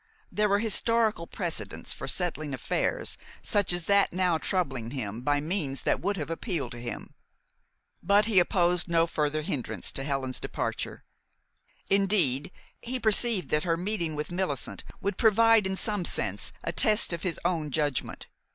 There 0.31 0.49
were 0.49 0.57
historical 0.57 1.27
precedents 1.27 1.93
for 1.93 2.07
settling 2.07 2.55
affairs 2.55 3.19
such 3.43 3.71
as 3.71 3.83
that 3.83 4.11
now 4.11 4.39
troubling 4.39 4.89
him 4.89 5.21
by 5.21 5.39
means 5.39 5.81
that 5.83 6.01
would 6.01 6.17
have 6.17 6.31
appealed 6.31 6.71
to 6.71 6.79
him. 6.81 7.13
But 8.01 8.25
he 8.25 8.39
opposed 8.39 8.89
no 8.89 9.05
further 9.05 9.43
hindrance 9.43 9.91
to 9.91 10.03
Helen's 10.03 10.39
departure. 10.39 11.03
Indeed, 11.87 12.49
he 12.81 12.99
perceived 12.99 13.49
that 13.49 13.63
her 13.63 13.77
meeting 13.77 14.15
with 14.15 14.31
Millicent 14.31 14.83
would 15.01 15.19
provide 15.19 15.67
in 15.67 15.75
some 15.75 16.03
sense 16.03 16.51
a 16.63 16.71
test 16.71 17.13
of 17.13 17.21
his 17.21 17.39
own 17.45 17.69
judgment. 17.69 18.25